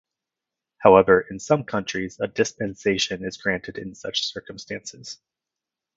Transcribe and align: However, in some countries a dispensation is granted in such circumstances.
However, 0.79 1.27
in 1.29 1.37
some 1.37 1.63
countries 1.63 2.17
a 2.19 2.27
dispensation 2.27 3.23
is 3.23 3.37
granted 3.37 3.77
in 3.77 3.93
such 3.93 4.25
circumstances. 4.25 5.19